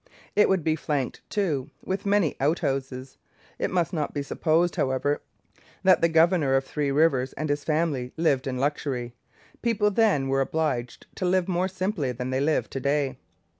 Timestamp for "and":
7.33-7.47